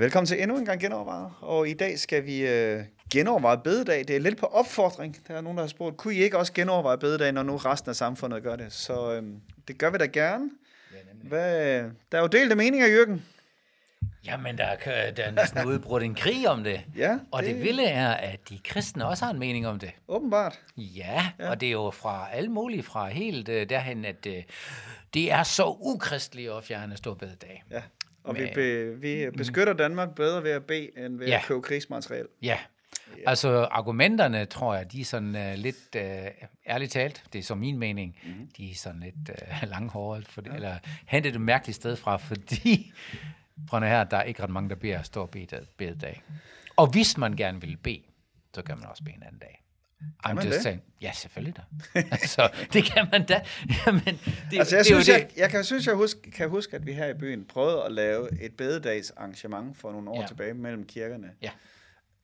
[0.00, 1.32] Ja, velkommen til endnu en gang genovervejet.
[1.40, 3.98] Og i dag skal vi øh, genoverveje bededag.
[4.08, 5.16] Det er lidt på opfordring.
[5.28, 7.88] Der er nogen, der har spurgt, kunne I ikke også genoverveje bededag, når nu resten
[7.90, 8.72] af samfundet gør det?
[8.72, 9.22] Så øh,
[9.68, 10.50] det gør vi da gerne.
[11.24, 11.78] Hvad,
[12.12, 13.26] der er jo delte meninger, Jørgen.
[14.24, 16.80] Jamen, der er, der er næsten udbrudt en krig om det.
[16.96, 19.90] Ja, Og det det- vilde er, at de kristne også har en mening om det.
[20.08, 20.58] Åbenbart.
[20.76, 21.50] Ja, ja.
[21.50, 24.32] og det er jo fra alle mulige, fra helt uh, derhen, at uh,
[25.14, 27.64] det er så ukristeligt at fjerne storbededag.
[27.70, 27.82] Ja.
[28.24, 31.36] Og vi, Men- be, vi beskytter Danmark bedre ved at bede, end ved Ja.
[31.36, 32.26] at købe krigsmateriel.
[32.42, 32.58] Ja,
[33.26, 36.02] altså argumenterne, tror jeg, de er sådan uh, lidt, uh,
[36.66, 38.48] ærligt talt, det er så min mening, mm-hmm.
[38.56, 39.30] de er sådan lidt
[39.62, 40.54] uh, langhåret, for, ja.
[40.54, 42.92] eller hentet et mærkeligt sted fra, fordi
[43.68, 46.22] prøv her, der er ikke ret mange, der beder stor bede- bededag.
[46.76, 48.02] Og hvis man gerne vil bede,
[48.54, 49.62] så kan man også bede en anden dag.
[50.26, 50.62] I'm man just det?
[50.62, 50.82] saying.
[51.00, 51.62] Ja, selvfølgelig da.
[52.12, 53.44] altså, det kan man da.
[53.86, 54.04] Jamen,
[54.50, 55.12] det, Altså, jeg, det synes, det.
[55.12, 57.92] jeg, jeg kan synes, jeg huske, kan huske, at vi her i byen prøvede at
[57.92, 60.26] lave et bededags arrangement for nogle år ja.
[60.26, 61.30] Tilbage mellem kirkerne.
[61.42, 61.50] Ja,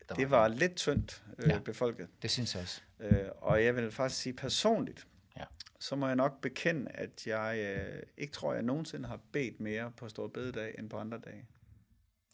[0.09, 1.49] der Det var lidt tyndt øh.
[1.49, 1.59] Ja.
[1.59, 2.09] befolket.
[2.23, 2.81] det synes jeg også.
[3.01, 5.45] Øh, og jeg vil faktisk sige personligt, Ja.
[5.81, 9.93] så må jeg nok bekende, at jeg øh, ikke tror, jeg nogensinde har bedt mere
[9.97, 11.45] på Stor Bededag end på andre dage.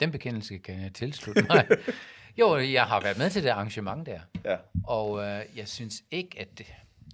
[0.03, 1.67] Den bekendelse kan jeg tilslutte mig.
[2.41, 4.57] jo, jeg har været med til det arrangement der, Ja.
[4.85, 6.67] og øh, jeg synes ikke, at, det,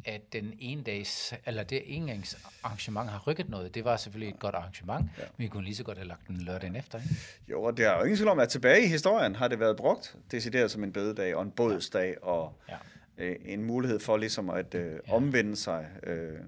[0.04, 3.74] at den ene dags, eller det engangs arrangement har rykket noget.
[3.74, 5.22] Det var selvfølgelig et godt arrangement, ja.
[5.36, 6.98] men vi kunne lige så godt have lagt den lørdagen efter.
[6.98, 7.14] Ikke?
[7.50, 9.76] Jo, og det er jo ingen tvivl om, at tilbage i historien har det været
[9.76, 12.76] brugt decideret som en bededag og en bådsdag og Ja.
[13.18, 16.38] øh, en mulighed for ligesom at øh, omvende sig, øh,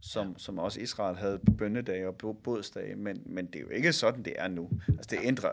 [0.00, 0.34] som, ja.
[0.38, 4.22] som også Israel havde på bønnedage og bådsdage, men, men det er jo ikke sådan,
[4.22, 4.70] det er nu.
[4.88, 5.52] Altså det ændrer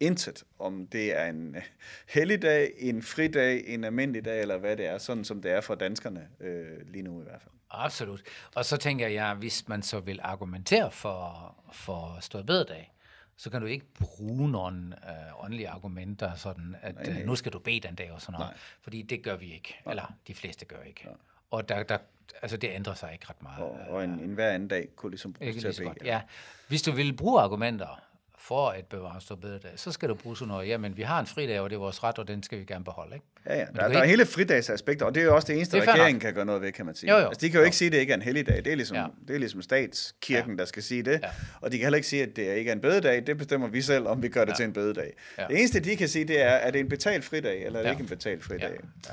[0.00, 1.62] intet, om det er en øh,
[2.08, 5.74] helligdag, en fridag, en almindelig dag, eller hvad det er, sådan som det er for
[5.74, 7.52] danskerne øh, lige nu i hvert fald.
[7.70, 8.22] Absolut.
[8.54, 12.92] Og så tænker jeg, hvis man så vil argumentere for, for stor bededag,
[13.36, 17.20] så kan du ikke bruge nogle øh, åndelige argumenter, sådan at Nej, nej.
[17.20, 18.46] øh, nu skal du bede den dag og sådan noget.
[18.46, 18.56] Nej.
[18.80, 19.76] Fordi det gør vi ikke.
[19.90, 21.08] Eller de fleste gør ikke.
[21.50, 21.98] Og der, der,
[22.42, 23.64] altså det ændrer sig ikke ret meget.
[23.64, 25.94] Og, og en, en hver anden dag kunne ligesom bruges til at bede.
[26.04, 26.22] Ja.
[26.68, 28.02] Hvis du vil bruge argumenter
[28.48, 31.26] for at bevare stor bededag, så skal du bruge sådan noget, jamen vi har en
[31.26, 33.14] fridag, og det er vores ret, og den skal vi gerne beholde.
[33.14, 33.26] Ikke?
[33.46, 33.60] Ja, ja.
[33.64, 35.92] Der, der er ikke- hele fridagsaspekter, og det er jo også det eneste, Det er
[35.92, 37.10] regeringen kan gøre noget ved, kan man sige.
[37.14, 37.26] Jo, jo.
[37.28, 37.78] Altså, de kan jo ikke Jo.
[37.78, 38.56] sige, at det ikke er en helligdag.
[38.64, 39.06] Det er ligesom, Ja.
[39.28, 40.56] det er ligesom statskirken, ja.
[40.58, 41.20] der skal sige det.
[41.22, 41.28] Ja.
[41.60, 43.26] Og de kan heller ikke sige, at det ikke er en bededag.
[43.26, 44.56] Det bestemmer vi selv, om vi gør det Ja.
[44.56, 45.12] til en bededag.
[45.38, 45.46] Ja.
[45.48, 47.86] Det eneste, de kan sige, det er, er det en betalt fridag, eller er det
[47.88, 47.92] Ja.
[47.92, 48.70] ikke en betalt fridag?
[49.06, 49.12] Ja.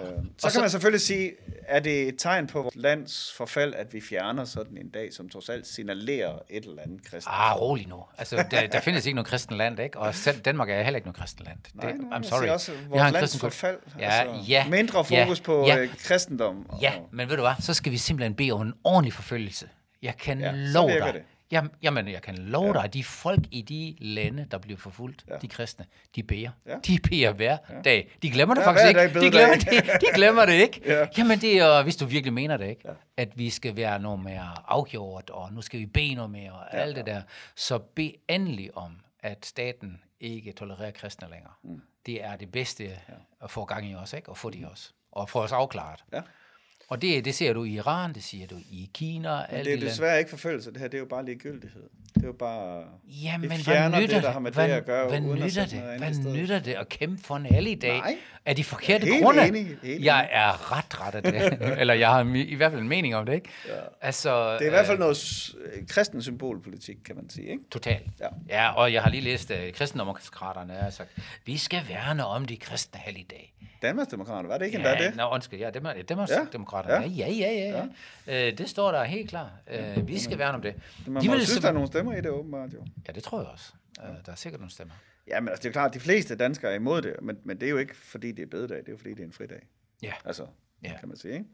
[0.00, 1.32] Øh, så Og kan så- man selvfølgelig sige,
[1.68, 5.28] er det et tegn på vores lands forfald, at vi fjerner sådan en dag, som
[5.28, 7.34] trods alt signalerer et eller andet kristent?
[7.38, 8.04] Ah, rolig nu.
[8.18, 9.98] Altså, der, der findes ikke noget kristen land, ikke?
[9.98, 11.58] Og selv Danmark er heller ikke noget kristen land.
[11.64, 12.46] Det, Nej, nej, I'm sorry.
[12.48, 13.78] også Vi har vores en lands forfald.
[13.98, 15.78] Ja, altså, ja, Mindre ja, fokus på ja.
[15.78, 16.66] øh, kristendom.
[16.70, 17.54] og- Ja, men ved du hvad?
[17.60, 19.68] Så skal vi simpelthen bede om en ordentlig forfølgelse.
[20.02, 21.14] Jeg kan Ja, ja, så love dig.
[21.14, 21.22] det.
[21.54, 22.72] Jamen, jamen, jeg kan love Ja.
[22.72, 25.36] dig, at de folk i de lande, der bliver forfulgt, Ja.
[25.36, 25.84] de kristne,
[26.16, 26.50] de beder.
[26.66, 26.76] Ja.
[26.86, 27.80] De beder hver ja.
[27.82, 28.16] dag.
[28.22, 29.20] De glemmer det Ja, faktisk ikke.
[29.20, 30.80] De glemmer, de, de glemmer det ikke.
[30.92, 31.06] Ja.
[31.18, 32.82] Jamen, det er, hvis du virkelig mener det, ikke?
[32.84, 32.92] Ja.
[33.16, 36.64] At vi skal være noget mere afgjort, og nu skal vi bede noget mere, og
[36.72, 36.78] Ja.
[36.78, 37.22] alt det der.
[37.54, 41.52] Så bed endelig om, at staten ikke tolererer kristne længere.
[41.64, 41.82] Mm.
[42.06, 42.90] Det er det bedste ja.
[43.42, 44.28] at få gang i os, ikke?
[44.28, 44.92] Og få de også.
[45.12, 46.04] Og få os afklaret.
[46.12, 46.20] Ja.
[46.88, 49.28] Og det, det ser du i Iran, det ser du i Kina.
[49.28, 49.86] Men alle det er de lande.
[49.86, 51.82] desværre ikke forfølgelse, det her, det er jo bare ligegyldighed.
[52.14, 52.84] Det er jo bare...
[53.06, 55.66] Ja, vi men fjerner hvad nytter det, der har med det at gøre, hvad nytter
[55.66, 55.74] det?
[55.74, 56.32] noget Hvad i stedet.
[56.34, 57.98] nytter det at kæmpe for en alle i dag?
[57.98, 58.16] Nej.
[58.44, 59.48] Er de forkerte Helt grunde?
[59.48, 61.58] enig, helt jeg er ret ret af det.
[61.80, 63.48] Eller jeg har i hvert fald en mening om det, ikke?
[63.68, 63.72] Ja.
[64.00, 67.62] Altså, Det er i hvert fald noget øh, kristen symbolpolitik, kan man sige, ikke?
[67.70, 68.02] Totalt.
[68.20, 68.26] Ja.
[68.48, 71.10] ja, og jeg har lige læst, at uh, kristendemokraterne har sagt,
[71.46, 73.50] vi skal værne om de kristne helligdage.
[73.82, 75.16] Danmarksdemokraterne, var det ikke endda Ja, det?
[75.16, 76.36] nå, undskyld, ja, dem er, dem er Ja,
[76.76, 76.82] ja.
[76.82, 77.14] demokraterne.
[77.16, 77.28] ja.
[77.28, 77.86] Ja, ja, ja, ja.
[78.26, 78.48] ja.
[78.50, 79.50] Øh, det står der helt klart.
[79.70, 80.74] Øh, vi skal værne om det.
[81.06, 82.84] Man De vil synes, der er nogle stemmer i det, åbenbart jo.
[83.08, 83.72] Ja, det tror jeg også.
[84.02, 84.94] Øh, der er sikkert nogle stemmer.
[85.28, 87.60] Ja, men altså, det er klart, at de fleste danskere er imod det, men, men
[87.60, 89.32] det er jo ikke, fordi det er bededag, det er jo, fordi det er en
[89.32, 89.60] fridag.
[90.02, 90.12] Ja.
[90.24, 90.46] Altså,
[90.84, 90.92] Ja.
[91.00, 91.44] kan man sige, ikke?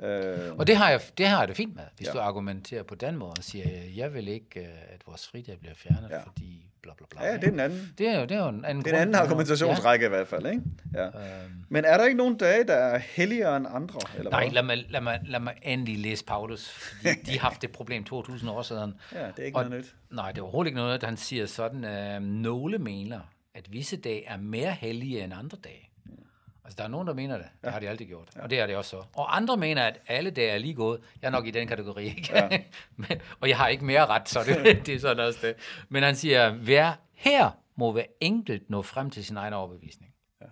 [0.00, 0.38] Ja.
[0.48, 2.12] Øh, Og det har jeg, det har jeg det fint med, hvis Ja.
[2.12, 5.74] du argumenterer på den måde og siger, jeg vil ikke, øh, at vores fridag bliver
[5.74, 6.22] fjernet, ja.
[6.22, 7.24] fordi bla bla bla.
[7.26, 7.94] ja, det er den anden.
[7.98, 10.28] det er jo, det er jo en anden Det er en anden argumentationsrække i hvert
[10.28, 10.62] fald, ikke?
[10.94, 11.02] Ja.
[11.02, 11.06] Ja.
[11.44, 14.00] Øhm, Men er der ikke nogen dage, der er helligere end andre?
[14.18, 14.52] Eller nej, hvad?
[14.52, 18.04] lad mig, lad, mig, lad mig endelig læse Paulus, fordi de har haft det problem
[18.04, 18.94] 2000 år siden.
[19.12, 19.94] Ja, det er ikke Og- noget nyt.
[20.10, 23.20] Nej, det er overhovedet ikke noget, han siger sådan, øh, nogle mener,
[23.54, 25.88] at visse dage er mere hellige end andre dage.
[26.64, 27.46] Altså, der er nogen, der mener det.
[27.64, 28.28] Det har de altid gjort.
[28.36, 29.02] Og det er det også så.
[29.12, 31.00] Og andre mener, at alle dage er lige gået.
[31.22, 32.30] Jeg er nok i den kategori, ikke?
[32.34, 32.48] Ja.
[32.96, 35.54] Men, og jeg har ikke mere ret, så det, det er sådan også det.
[35.88, 40.14] Men han siger, hver her må hver enkelt nå frem til sin egen overbevisning.
[40.40, 40.46] Ja.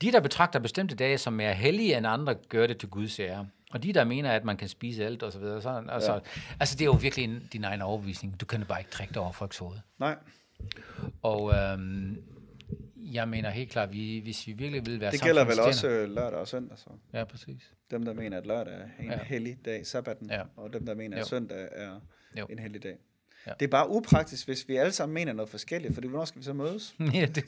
[0.00, 3.46] De, der betragter bestemte dage som mere hellige end andre, gør det til Guds ære.
[3.72, 6.18] Og de, der mener, at man kan spise alt og så videre, sådan, altså, ja.
[6.60, 8.40] altså det er jo virkelig din egen overbevisning.
[8.40, 9.78] Du kan bare ikke trække dig over folks hoved.
[9.98, 10.16] Nej.
[11.22, 12.22] Og øhm,
[13.12, 16.10] jeg mener helt klart, vi, hvis vi virkelig vil være Det gælder vel også øh,
[16.10, 16.90] lørdag og søndag så.
[17.12, 17.72] Ja, præcis.
[17.90, 19.12] Dem, der mener, at lørdag er en Ja.
[19.12, 19.24] ja.
[19.24, 20.36] hellig dag, sabbaten, Ja.
[20.36, 20.42] ja.
[20.56, 21.26] og dem, der mener, at Jo.
[21.26, 22.00] søndag er
[22.38, 22.46] Jo.
[22.50, 22.90] en hellig dag.
[23.46, 23.50] Ja.
[23.50, 23.52] Ja.
[23.60, 26.44] Det er bare upraktisk, hvis vi alle sammen mener noget forskelligt, fordi hvornår skal vi
[26.44, 26.94] så mødes?
[27.14, 27.44] ja, det, det,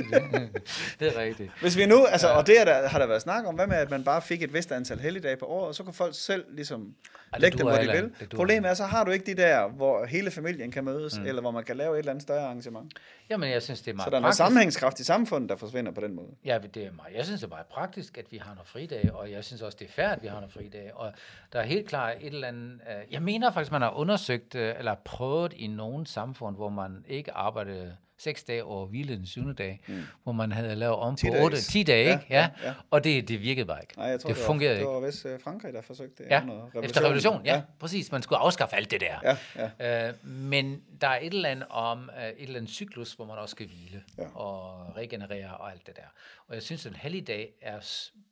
[1.01, 1.51] det er rigtigt.
[1.61, 3.77] Hvis vi nu, altså, og det er der, har der været snak om, hvad med,
[3.77, 6.45] at man bare fik et vist antal helligdage på året, og så kunne folk selv
[6.55, 6.95] ligesom
[7.33, 7.91] det lægge dem, hvor de
[8.21, 8.29] vil.
[8.37, 11.27] Problemet er, så har du ikke de der, hvor hele familien kan mødes, mm.
[11.27, 12.93] eller hvor man kan lave et eller andet større arrangement.
[13.31, 14.39] Jamen, jeg synes, det er meget Så der er noget praktisk.
[14.39, 16.29] sammenhængskraft i samfundet, der forsvinder på den måde.
[16.45, 17.15] Ja, det er meget.
[17.15, 19.77] Jeg synes, det er meget praktisk, at vi har nogle fridage, og jeg synes også,
[19.81, 20.95] det er fair, at vi har nogle fridage.
[20.97, 21.13] Og
[21.53, 22.81] der er helt klart et eller andet...
[22.89, 27.05] Øh, jeg mener faktisk, man har undersøgt, øh, eller prøvet i nogle samfund, hvor man
[27.09, 30.03] ikke arbejdede seks dage og hvilede den syvende dag, mm.
[30.23, 31.44] hvor man havde lavet om Ti på dages.
[31.44, 32.26] 8, 10 dage, Ja, ikke?
[32.31, 32.75] Ja, ja, ja.
[32.91, 33.94] Og det, det virkede bare ikke.
[33.97, 34.94] Nej, jeg tror, det, det, fungerede var, ikke.
[34.94, 36.31] det var vist øh, Frankrig, der forsøgte det.
[36.31, 38.12] Ja, under efter revolutionen, ja, ja, præcis.
[38.12, 39.37] Man skulle afskaffe alt det der.
[39.56, 40.09] Ja, ja.
[40.09, 43.38] Øh, men der er et eller andet om øh, et eller andet cyklus, hvor man
[43.38, 44.37] også skal hvile Ja.
[44.37, 46.03] og regenerere og alt det der.
[46.49, 47.81] Og jeg synes, at en helligdag er...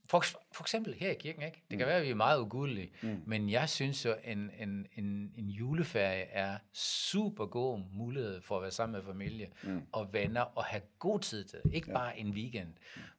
[0.08, 1.62] For, for eksempel her i kirken, ikke?
[1.70, 3.22] Det kan være, at vi er meget ugudelige, mm.
[3.26, 8.62] men jeg synes jo, en, en, en, en juleferie er super god mulighed for at
[8.62, 9.82] være sammen med familie mm.
[9.92, 11.58] og venner og have god tid til.
[11.72, 11.98] Ikke ja.
[11.98, 12.68] bare en weekend,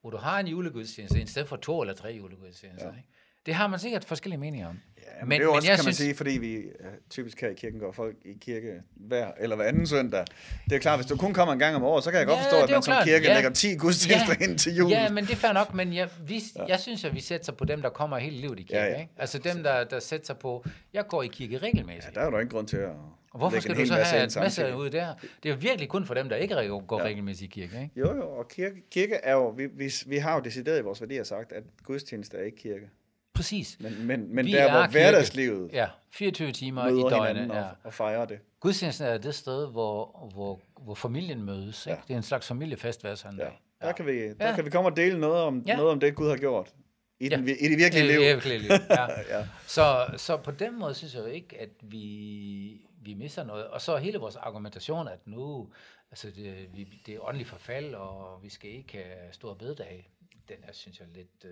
[0.01, 2.91] hvor du har en julegudstjeneste i stedet for to eller tre julegudstjenester.
[2.91, 2.97] Ja.
[2.97, 3.09] Ikke?
[3.47, 4.79] Det har man sikkert forskellige meninger om.
[4.97, 6.63] Ja, men, men det er jo også, kan man sige, fordi vi øh,
[7.09, 10.25] typisk her i kirken går folk i kirke hver eller hver anden søndag.
[10.69, 12.38] Det er klart, hvis du kun kommer en gang om året, så kan jeg godt
[12.39, 13.05] Ja, forstå, at man som klart.
[13.05, 13.33] kirke Ja.
[13.35, 14.89] lægger 10 gudstjenester ind til jul.
[14.91, 16.65] Ja, men det er fair nok, men jeg, vi, ja.
[16.67, 18.77] jeg synes, at vi sætter sig på dem, der kommer hele livet i kirke.
[18.77, 18.95] Ja, Ja, ja.
[18.95, 19.01] ja.
[19.01, 19.11] Ikke?
[19.17, 22.15] Altså dem, der, der sætter sig på, jeg går i kirke regelmæssigt.
[22.15, 22.89] Der er jo ingen grund til at
[23.31, 25.13] og hvorfor skal du så have et masse ud der?
[25.44, 26.55] Det er jo virkelig kun for dem, der ikke
[26.88, 27.05] går ja.
[27.05, 27.81] regelmæssigt i kirke.
[27.81, 27.99] Ikke?
[27.99, 31.01] Jo, jo, og kirke, kirke er jo, vi, vi, vi har jo decideret i vores
[31.01, 32.89] værdier sagt, at gudstjeneste er ikke kirke.
[33.37, 33.77] Præcis.
[33.79, 34.91] Men, men, men Vi der, er hvor kirke.
[34.91, 37.27] hverdagslivet Ja, 24 timer i døgnet.
[37.27, 37.63] hinanden Ja.
[37.63, 38.39] og, og fejrer det.
[38.59, 41.85] Gudstjenesten er det sted, hvor, hvor, hvor familien mødes.
[41.85, 41.95] Ikke?
[41.95, 42.01] Ja.
[42.07, 43.51] Det er en slags familiefest hver søndag.
[43.81, 43.87] Ja.
[43.87, 44.55] Der, kan vi, der Ja.
[44.55, 45.75] kan vi komme og dele noget om, Ja.
[45.75, 46.73] noget om det, Gud har gjort
[47.19, 47.53] i, den, Ja.
[47.59, 48.19] i det virkelige liv.
[48.19, 48.71] Det er virkelig liv.
[48.89, 49.05] Ja.
[49.39, 49.47] Ja.
[49.67, 53.67] Så, så på den måde synes jeg jo ikke, at vi, vi misser noget.
[53.67, 55.69] Og så hele vores argumentation, at nu,
[56.11, 60.11] altså det, vi, det er åndelig forfald, og vi skal ikke have store bededag,
[60.49, 61.45] den er, synes jeg, lidt...
[61.45, 61.51] Øh,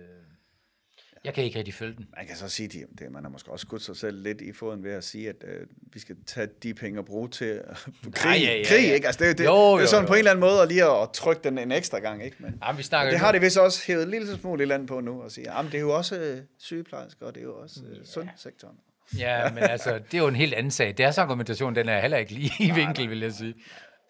[1.24, 2.06] jeg kan ikke rigtig følge den.
[2.16, 4.52] Man kan så sige, det, det man har måske også skudt sig selv lidt i
[4.52, 8.12] foden ved at sige, at øh, vi skal tage de penge og bruge til øh,
[8.12, 8.94] krig, ja, ja, krig ja.
[8.94, 9.06] ikke?
[9.06, 10.08] Altså, det, det, Jo, det er jo, sådan jo.
[10.08, 12.36] på en eller anden måde at lige at, at trykke den en ekstra gang, ikke?
[12.40, 14.62] Men, Jamen, vi snakker men det jo- har det vist også hævet en lille smule
[14.62, 17.40] i land på nu, og sige, jamen det er jo også øh, sygeplejersker, og det
[17.40, 18.76] er jo også øh, sundhedssektoren.
[19.18, 20.94] Ja, men altså, det er jo en helt anden sag.
[20.98, 23.54] Deres argumentation, den er heller ikke lige i vinkel, vil jeg sige.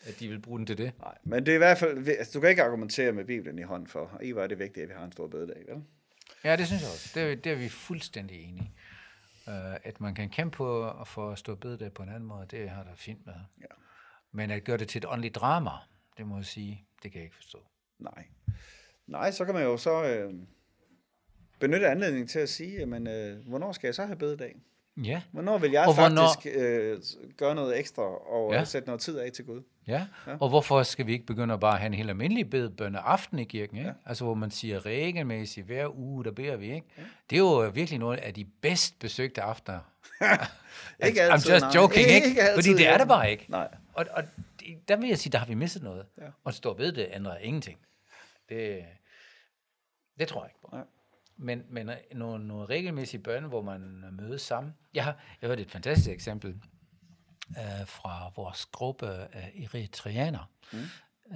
[0.09, 0.93] At de vil bruge den til det.
[1.01, 3.63] Nej, men det er i hvert fald, altså, du kan ikke argumentere med Bibelen i
[3.63, 5.83] hånden for, og i er det vigtigt, at vi har en stor bededag, vel?
[6.47, 7.11] Ja, det synes jeg også.
[7.15, 8.71] Det er, det er vi fuldstændig enige i.
[9.47, 12.71] Uh, at man kan kæmpe på at få stå bededag på en anden måde, det
[12.71, 13.35] har der fint med.
[13.61, 13.75] Ja.
[14.33, 15.71] Men at gøre det til et åndeligt drama,
[16.19, 17.59] det må jeg sige, det kan jeg ikke forstå.
[17.99, 18.27] Nej.
[19.07, 20.35] Nej, så kan man jo så øh,
[21.61, 24.57] benytte anledningen til at sige, jamen, øh, hvornår skal jeg så have bededag?
[25.05, 27.01] Ja, Hvornår vil jeg Og hvornår- faktisk øh,
[27.37, 28.59] gøre noget ekstra og Ja.
[28.59, 28.65] ja.
[28.65, 29.63] sætte noget tid af til Gud?
[29.87, 30.07] ja.
[30.27, 30.37] Ja.
[30.41, 33.45] Og hvorfor skal vi ikke begynde at bare have en helt almindelig bedbønne aften i
[33.45, 33.77] kirken?
[33.77, 33.89] Ikke?
[33.89, 33.95] Ja.
[34.07, 36.75] Altså hvor man siger regelmæssigt, hver uge, der beder vi.
[36.75, 36.87] Ikke?
[36.99, 37.03] Ja.
[37.31, 39.79] Det er jo virkelig nogle af de bedst besøgte aftener.
[41.07, 41.73] Ikke I'm altid, just nej.
[41.75, 42.27] joking, ikke?
[42.29, 43.47] Ikke altid, Fordi det er det bare ikke.
[43.49, 43.69] Nej.
[43.95, 44.23] Og, og
[44.89, 46.07] der vil jeg sige, der har vi misset noget.
[46.19, 46.27] Ja.
[46.45, 47.79] Og stå ved det ændrer ingenting.
[48.49, 48.79] Det,
[50.19, 50.69] det tror jeg ikke på.
[50.77, 50.85] Nej.
[51.37, 54.75] Men, men nogle, nogle regelmæssige bøn, hvor man mødes sammen.
[54.95, 56.51] Jeg har jeg hørte et fantastisk eksempel
[57.51, 60.51] øh, fra vores gruppe af eritreaner.
[60.73, 60.79] Mm.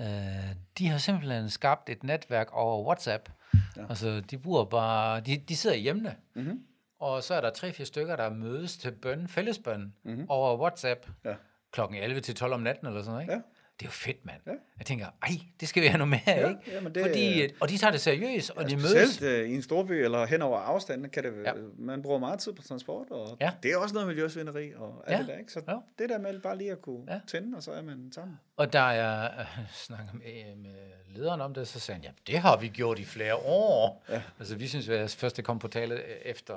[0.01, 3.29] Øh, de har simpelthen skabt et netværk over WhatsApp.
[3.77, 3.87] Ja.
[3.89, 6.65] Altså, de bruger bare, de, de sidder hjemme, Mm-hmm.
[6.99, 10.27] og så er der tre-fire stykker, der mødes til bøn, fællesbøn, mm-hmm.
[10.29, 11.35] over WhatsApp, Ja.
[11.73, 13.33] klokken 11 til 12 om natten eller sådan noget, ikke?
[13.33, 13.41] Ja.
[13.81, 14.41] Det er jo fedt, mand.
[14.47, 14.53] Ja.
[14.79, 15.29] Jeg tænker, ej,
[15.61, 16.61] det skal vi have noget mere, Ja, ikke?
[16.73, 18.91] jamen det- Fordi, og de tager det seriøst, og de mødes.
[18.91, 21.49] Specielt øh, i en storby eller hen over afstanden, kan det, Ja.
[21.57, 21.63] ja.
[21.79, 23.45] man bruger meget tid på transport, og Ja.
[23.47, 23.53] ja.
[23.63, 25.19] det er også noget miljøsvinderi og alt Ja.
[25.19, 25.53] det der, ikke?
[25.53, 25.77] Så Ja.
[25.99, 27.15] det der med bare lige at kunne Ja.
[27.15, 27.21] ja.
[27.27, 28.37] tænde, og så er man sammen.
[28.57, 29.47] Og der er øh,
[29.87, 30.75] snakker med, med
[31.09, 34.05] lederen om det, så sagde han, ja, det har vi gjort i flere år.
[34.09, 34.23] Ja.
[34.39, 36.57] Altså, vi synes, at først det kom på tale øh, efter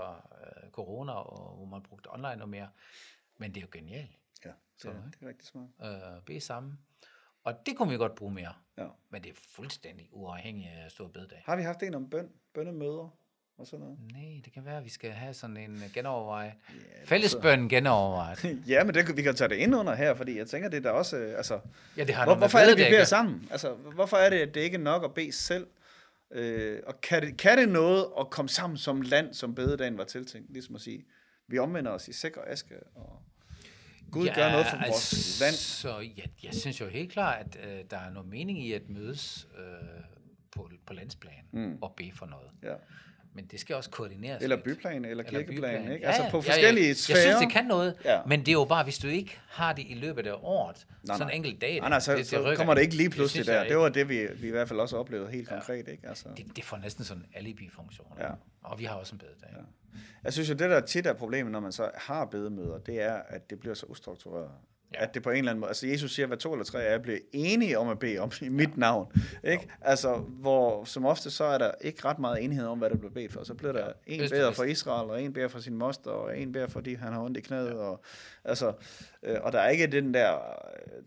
[0.63, 2.67] øh, corona, og hvor man brugte online og mere.
[3.37, 4.09] Men det er jo genialt.
[4.45, 5.67] Ja, Så, det, er, det er rigtig smart.
[5.83, 6.79] øh, bede sammen.
[7.43, 8.53] Og det kunne vi godt bruge mere.
[8.77, 8.85] Ja.
[9.09, 11.41] Men det er fuldstændig uafhængigt af stor bededag.
[11.45, 13.15] Har vi haft en om bøn, bønnemøder
[13.57, 13.97] og sådan noget?
[14.11, 16.53] Nej, det kan være, at vi skal have sådan en øh, genovervej.
[16.69, 18.45] Ja, Fællesbøn genovervejet.
[18.67, 20.81] Ja, men det, vi kan tage det ind under her, fordi jeg tænker, det er
[20.81, 21.17] da også...
[21.17, 21.59] øh, Altså,
[21.97, 23.47] Ja, det har hvor, hvorfor er det, vi beder sammen?
[23.51, 25.67] Altså, hvorfor er det, at det ikke er nok at bede selv?
[26.31, 30.03] Øh, og kan det, kan det noget at komme sammen som land, som bededagen var
[30.03, 30.51] tiltænkt?
[30.51, 31.05] Ligesom at sige,
[31.47, 33.21] vi omvender os i sikker aske, og
[34.13, 35.55] Gud ja, gør noget for vores land.
[35.55, 38.89] Så ja, jeg synes jo helt klart, at øh, der er noget mening i at
[38.89, 39.63] mødes øh,
[40.51, 41.77] på, på landsplan mm.
[41.81, 42.51] og bede for noget.
[42.63, 42.73] Ja.
[43.35, 45.91] Men det skal også koordineres Eller byplan, eller Eller kirkeplan, byplan.
[45.91, 46.05] ikke?
[46.05, 46.93] Ja, Altså ja, på ja, forskellige ja.
[46.93, 47.17] sfærer.
[47.19, 48.19] Jeg synes, det kan noget, Ja.
[48.27, 51.17] men det er jo bare, hvis du ikke har det i løbet af året, Nej,
[51.17, 51.79] sådan en enkelt dag.
[51.79, 52.95] Nej, nej, så, det, så kommer det ikke.
[52.95, 53.67] lige pludselig synes jeg der.
[53.69, 56.07] Det var det, vi, vi i hvert fald også oplevede helt konkret, ikke?
[56.07, 56.25] Altså.
[56.37, 58.07] det, det får næsten sådan en alibi-funktion.
[58.19, 58.29] Ja.
[58.63, 59.49] Og vi har også en bededag.
[59.51, 59.97] Ja.
[60.23, 63.13] Jeg synes jo, det der tit er problemet, når man så har bedemøder, det er,
[63.13, 64.49] at det bliver så ustruktureret.
[64.93, 64.99] Ja.
[64.99, 65.05] Ja.
[65.05, 66.91] At det på en eller anden måde, altså Jesus siger, hver to eller tre af
[66.91, 69.11] jer bliver enige om at bede om i mit navn.
[69.43, 69.67] Ikke?
[69.81, 73.11] Altså, hvor som ofte så er der ikke ret meget enighed om, hvad der bliver
[73.13, 73.43] bedt for.
[73.43, 74.57] Så bliver der en vist og beder vist.
[74.57, 77.37] for Israel, og en beder for sin moster, og en beder fordi han har ondt
[77.37, 77.67] i knæet.
[77.69, 77.73] Ja.
[77.73, 78.03] Og,
[78.43, 78.73] altså,
[79.23, 80.37] øh, og der er ikke den der,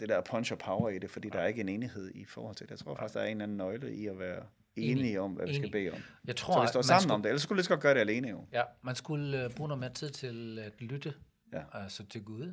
[0.01, 2.57] det der punch og power i det, fordi der er ikke en enighed i forhold
[2.57, 2.71] til det.
[2.71, 4.43] Jeg tror faktisk, der er en eller anden nøgle i at være
[4.77, 5.21] enige Enig.
[5.21, 5.99] om, hvad vi skal bede om.
[6.27, 7.95] Jeg tror, Så vi står sammen skulle- om det, ellers skulle vi lige godt gøre
[7.95, 8.45] det alene jo.
[8.53, 11.15] Ja, man skulle uh, bruge noget mere tid til at lytte
[11.57, 11.83] Ja.
[11.83, 12.53] altså til Gud.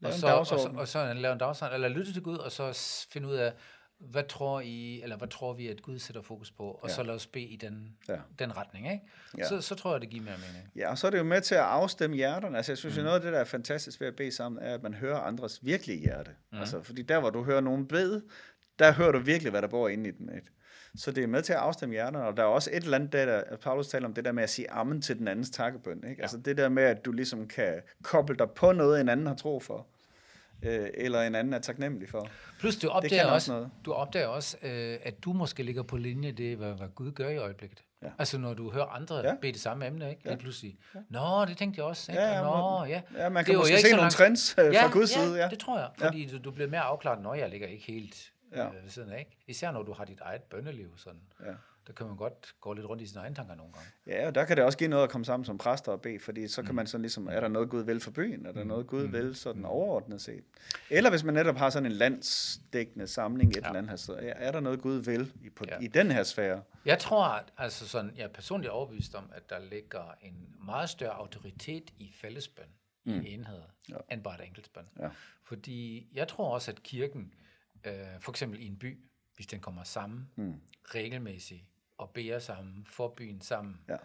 [0.00, 2.52] Lave og, så, og, så, og så lave en dagsorden, eller lytte til Gud, og
[2.52, 2.78] så
[3.12, 3.52] finde ud af,
[3.98, 6.94] hvad tror I, eller hvad tror vi, at Gud sætter fokus på, og Ja.
[6.94, 8.16] så lad os bede i den, Ja.
[8.38, 9.04] den retning, ikke?
[9.38, 9.48] Ja.
[9.48, 10.70] Så, så tror jeg, det giver mere mening.
[10.76, 12.56] Ja, og så er det jo med til at afstemme hjerterne.
[12.56, 12.98] Altså, jeg synes Mm.
[12.98, 15.18] jo, noget af det, der er fantastisk ved at bede sammen, er, at man hører
[15.18, 16.30] andres virkelige hjerte.
[16.52, 16.58] Mm.
[16.58, 18.22] Altså, fordi der, hvor du hører nogen bede,
[18.78, 20.34] der hører du virkelig, hvad der bor inde i den.
[20.34, 20.46] Ikke?
[20.96, 23.12] Så det er med til at afstemme hjerterne, og der er også et eller andet,
[23.12, 25.96] der, der Paulus taler om det der med at sige amen til den andens takkebøn.
[25.96, 26.14] Ikke?
[26.18, 26.22] Ja.
[26.22, 29.34] Altså det der med, at du ligesom kan koble dig på noget, en anden har
[29.34, 29.86] tro for,
[30.62, 32.28] øh, eller en anden er taknemmelig for.
[32.60, 33.70] Plus du opdager også også, noget.
[33.84, 37.28] du opdager også øh, at du måske ligger på linje det, hvad, hvad Gud gør
[37.28, 37.82] i øjeblikket.
[38.02, 38.08] Ja.
[38.18, 39.28] Altså når du hører andre Ja.
[39.28, 39.34] ja.
[39.40, 40.22] bede det samme emne, ikke?
[40.24, 40.30] Ja.
[40.30, 40.76] Lige pludselig.
[41.10, 42.12] Nå, det tænkte jeg også.
[42.12, 42.22] Ikke?
[42.22, 43.00] Ja, ja, Nå, ja.
[43.16, 45.34] Ja, man Det kan jo måske se nogle langt- trends øh, fra Guds side.
[45.42, 45.48] Ja.
[45.48, 45.88] det tror jeg.
[46.00, 46.06] Ja.
[46.06, 48.66] Fordi du, du bliver mere afklaret, når jeg ligger ikke helt Ja.
[48.68, 49.18] øh, ved siden af.
[49.18, 49.36] Ikke?
[49.46, 50.98] Især når du har dit eget bønneliv.
[50.98, 51.20] Sådan.
[51.44, 51.52] Ja.
[51.86, 53.88] Der kan man godt gå lidt rundt i sine egne tanker nogle gange.
[54.06, 56.18] Ja, og der kan det også give noget at komme sammen som præster og bede,
[56.18, 58.46] fordi så kan man sådan ligesom, er der noget Gud vil for byen?
[58.46, 60.44] Er der noget Gud vil sådan overordnet set?
[60.90, 63.60] Eller hvis man netop har sådan en landsdækkende samling et ja.
[63.60, 65.78] eller andet her sted, er er der noget Gud vil i, på, ja.
[65.80, 66.62] I den her sfære?
[66.84, 70.88] Jeg tror, at, altså sådan, jeg er personligt overbevist om, at der ligger en meget
[70.90, 72.66] større autoritet i fællesbøn,
[73.04, 73.20] mm.
[73.20, 73.96] i enhed, Ja.
[74.10, 74.84] end bare et enkeltbøn.
[75.00, 75.08] Ja.
[75.42, 77.32] Fordi jeg tror også, at kirken,
[77.84, 78.98] øh, for eksempel i en by,
[79.36, 80.54] hvis den kommer sammen Mm.
[80.84, 81.64] regelmæssigt
[81.98, 83.96] og beder sammen, for byen sammen, Ja.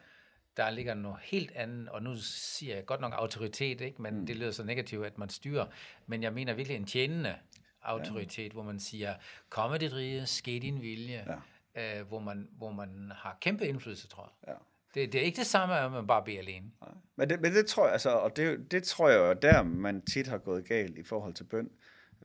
[0.57, 4.01] der ligger noget helt andet, og nu siger jeg godt nok autoritet, ikke?
[4.01, 4.25] men mm.
[4.25, 5.65] det lyder så negativt, at man styrer,
[6.05, 7.36] men jeg mener virkelig en tjenende
[7.81, 8.53] autoritet, ja.
[8.53, 9.15] hvor man siger,
[9.50, 11.39] kom med dit rige, ske din vilje,
[11.75, 12.00] ja.
[12.00, 14.53] øh, hvor, man, hvor man har kæmpe indflydelse, tror jeg.
[14.53, 14.60] Ja.
[14.93, 16.72] Det, det er ikke det samme, at man bare beder alene.
[17.15, 19.63] Men det, men det tror jeg, altså, og det, det tror jeg jo er der,
[19.63, 21.69] man tit har gået galt i forhold til bøn.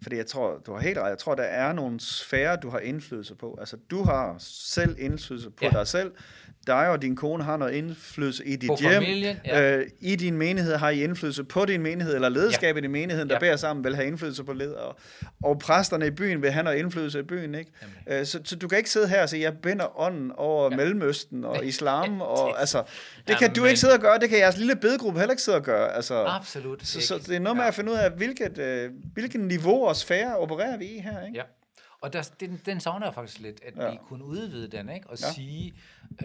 [0.02, 2.78] Fordi jeg tror, du har helt ret, jeg tror, der er nogle sfærer, du har
[2.78, 3.56] indflydelse på.
[3.60, 5.70] Altså, du har selv indflydelse på ja.
[5.72, 5.78] Ja.
[5.78, 6.12] dig selv.
[6.66, 8.92] Dig og din kone har noget indflydelse i dit På hjem.
[8.92, 9.76] familien, ja.
[9.76, 12.86] øh, I din menighed har I indflydelse på din menighed, eller ledskabet ja.
[12.86, 13.36] i menigheden, der ja.
[13.36, 13.40] Ja.
[13.40, 14.72] beder sammen, vil have indflydelse på led.
[14.72, 14.98] Og,
[15.44, 17.54] og præsterne i byen vil have noget indflydelse i byen.
[17.54, 17.70] Ikke?
[18.06, 20.76] Øh, så, så du kan ikke sidde her og sige, jeg binder ånden over ja.
[20.76, 22.20] Mellemøsten og islam.
[22.20, 22.82] Og, altså,
[23.28, 23.68] det kan du Jamen.
[23.68, 25.94] ikke sidde og gøre, det kan jeres lille bedegruppe heller ikke sidde og gøre.
[25.94, 27.06] Altså, Absolut så, ikke.
[27.06, 30.38] så det er noget med at finde ud af, hvilket, øh, hvilken niveau og sfære
[30.38, 31.38] opererer vi i her, ikke?
[31.38, 31.44] Ja.
[32.00, 33.84] Og der, den, den savner jeg faktisk lidt, at Ja.
[33.84, 33.90] ja.
[33.90, 35.06] vi kunne udvide den, ikke?
[35.10, 35.26] og Ja.
[35.26, 35.32] ja.
[35.32, 35.74] sige,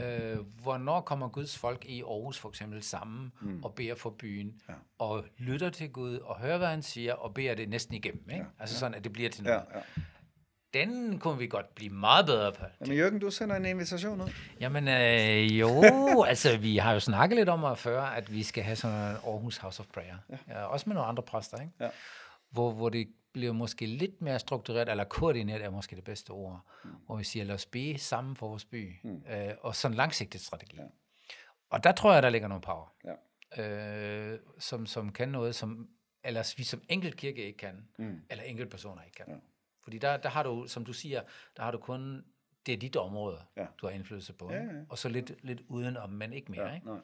[0.02, 3.64] øh, hvornår kommer Guds folk i Aarhus for eksempel sammen mm.
[3.64, 4.74] og beder for byen, Ja.
[5.00, 8.24] og lytter til Gud, og hører, hvad han siger, og beder det næsten igennem.
[8.30, 8.36] Ikke?
[8.36, 8.42] Ja.
[8.42, 8.46] Ja.
[8.60, 9.66] Altså sådan, at det bliver til Ja, noget.
[9.76, 10.02] ja.
[10.74, 12.66] Den kunne vi godt blive meget bedre på.
[12.82, 14.30] Jamen Jørgen, du sender en invitation ud.
[14.60, 15.82] Jamen øh, jo,
[16.30, 19.04] altså vi har jo snakket lidt om at før, at vi skal have sådan en
[19.26, 20.16] Aarhus House of Prayer.
[20.30, 20.38] Ja.
[20.50, 21.74] Ja, også med nogle andre præster, ikke?
[21.80, 21.90] Ja.
[22.50, 26.66] Hvor, hvor det bliver måske lidt mere struktureret, eller koordineret er måske det bedste ord,
[26.84, 26.90] mm.
[27.06, 29.24] hvor vi siger, lad os bede sammen for vores by, mm.
[29.30, 30.76] øh, og sådan en langsigtet strategi.
[30.78, 30.84] Ja.
[31.70, 32.94] Og der tror jeg, der ligger noget power,
[33.58, 34.34] Ja.
[34.34, 35.90] øh, som, som kan noget, som
[36.24, 38.22] ellers vi som enkelt kirke ikke kan, Mm.
[38.30, 39.26] eller enkelt personer ikke kan.
[39.30, 39.36] Ja.
[39.84, 41.22] Fordi der, der har du, som du siger,
[41.58, 42.26] der har du kun,
[42.66, 43.66] det er dit område, Ja.
[43.82, 44.74] du har indflydelse på, Ja, ikke?
[44.74, 44.82] ja.
[44.90, 46.68] og så lidt, lidt udenom, men ikke mere.
[46.68, 46.88] Ja, Ikke?
[46.88, 47.00] nej.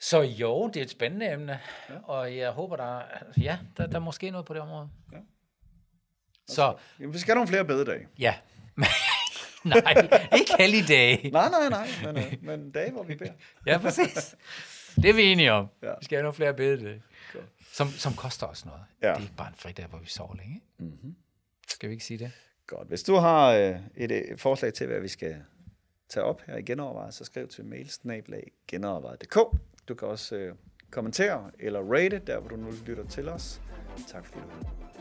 [0.00, 1.60] Så jo, det er et spændende emne,
[1.90, 1.94] ja.
[2.04, 3.02] og jeg håber, der,
[3.40, 4.88] ja, der, der er måske noget på det område.
[5.12, 5.18] Ja.
[6.48, 8.08] Så, Jamen, vi skal have nogle flere bededage.
[8.18, 8.34] ja.
[9.64, 9.94] Nej,
[10.38, 11.30] ikke helligdage.
[11.30, 13.32] Nej, nej, nej, men, øh, men dage, hvor vi beder.
[13.66, 14.36] Ja, præcis.
[14.96, 15.68] Det er vi enige om.
[15.82, 15.88] Ja.
[16.00, 17.02] Vi skal have nogle flere bededage.
[17.32, 17.44] Godt.
[17.72, 18.80] Som, som koster os noget.
[19.02, 19.08] Ja.
[19.08, 20.62] Det er ikke bare en fridag, hvor vi sover længe.
[20.78, 21.16] Mm-hmm.
[21.68, 22.32] Skal vi ikke sige det?
[22.66, 22.88] Godt.
[22.88, 25.36] Hvis du har øh, et, et forslag til, hvad vi skal
[26.08, 29.38] tage op her i genovervejet, så skriv til mailsnablag.genovervejet.dk.
[29.88, 30.54] Du kan også øh,
[30.90, 33.60] kommentere eller rate, der hvor du nu lytter til os.
[34.08, 34.93] Tak fordi du lyttede.